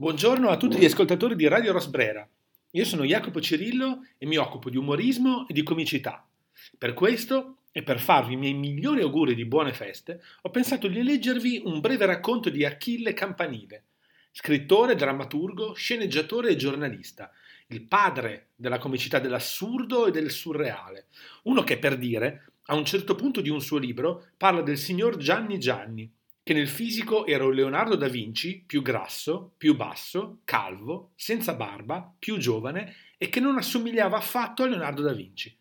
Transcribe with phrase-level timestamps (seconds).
[0.00, 2.26] Buongiorno a tutti gli ascoltatori di Radio Rosbrera.
[2.70, 6.26] Io sono Jacopo Cirillo e mi occupo di umorismo e di comicità.
[6.78, 11.02] Per questo e per farvi i miei migliori auguri di buone feste, ho pensato di
[11.02, 13.88] leggervi un breve racconto di Achille Campanile,
[14.32, 17.30] scrittore, drammaturgo, sceneggiatore e giornalista,
[17.66, 21.08] il padre della comicità dell'assurdo e del surreale,
[21.42, 25.18] uno che per dire, a un certo punto di un suo libro, parla del signor
[25.18, 26.10] Gianni Gianni,
[26.50, 32.12] che nel fisico era un Leonardo da Vinci più grasso, più basso, calvo, senza barba,
[32.18, 35.56] più giovane e che non assomigliava affatto a Leonardo da Vinci.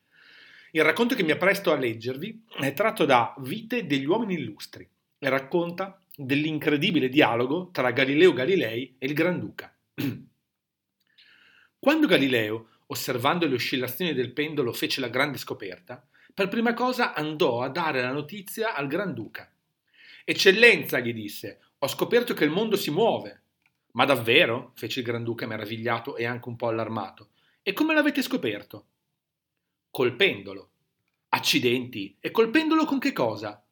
[0.71, 4.89] Il racconto che mi appresto a leggervi è tratto da Vite degli uomini illustri
[5.19, 9.71] e racconta dell'incredibile dialogo tra Galileo Galilei e il Granduca.
[11.77, 16.03] Quando Galileo, osservando le oscillazioni del pendolo, fece la grande scoperta,
[16.33, 19.47] per prima cosa andò a dare la notizia al Granduca
[20.29, 23.45] Eccellenza, gli disse, ho scoperto che il mondo si muove.
[23.93, 24.73] Ma davvero?
[24.75, 27.29] fece il Granduca meravigliato e anche un po' allarmato.
[27.63, 28.85] E come l'avete scoperto?
[29.89, 30.69] Col pendolo.
[31.29, 33.65] Accidenti, e col pendolo con che cosa?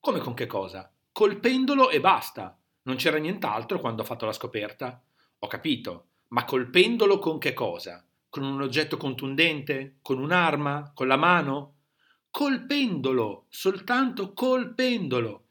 [0.00, 0.92] Come con che cosa?
[1.12, 2.58] Col pendolo e basta.
[2.82, 5.00] Non c'era nient'altro quando ho fatto la scoperta.
[5.38, 8.04] Ho capito, ma col pendolo con che cosa?
[8.28, 9.98] Con un oggetto contundente?
[10.02, 10.90] Con un'arma?
[10.96, 11.74] Con la mano?
[12.28, 15.41] Col pendolo, soltanto col pendolo.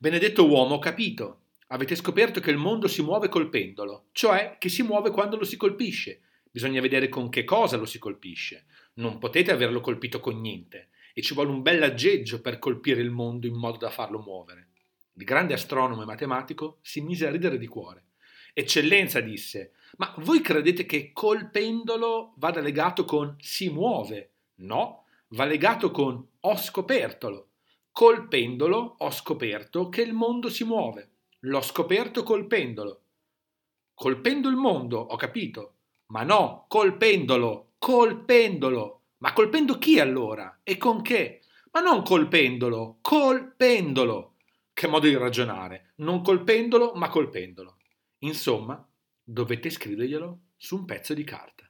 [0.00, 1.40] Benedetto uomo, ho capito.
[1.70, 5.42] Avete scoperto che il mondo si muove col pendolo, cioè che si muove quando lo
[5.42, 6.20] si colpisce.
[6.48, 8.66] Bisogna vedere con che cosa lo si colpisce.
[8.94, 13.10] Non potete averlo colpito con niente e ci vuole un bel aggeggio per colpire il
[13.10, 14.68] mondo in modo da farlo muovere.
[15.14, 18.04] Il grande astronomo e matematico si mise a ridere di cuore.
[18.54, 24.30] Eccellenza disse, ma voi credete che col pendolo vada legato con si muove?
[24.58, 27.47] No, va legato con ho scopertolo.
[27.98, 31.14] Col pendolo ho scoperto che il mondo si muove.
[31.40, 33.00] L'ho scoperto col pendolo.
[33.92, 35.78] Colpendo il mondo, ho capito.
[36.12, 39.06] Ma no, col pendolo, col pendolo.
[39.16, 40.60] Ma colpendo chi allora?
[40.62, 41.42] E con che?
[41.72, 44.36] Ma non col pendolo, col pendolo.
[44.72, 45.94] Che modo di ragionare.
[45.96, 47.78] Non col pendolo, ma col pendolo.
[48.18, 48.80] Insomma,
[49.20, 51.67] dovete scriverglielo su un pezzo di carta.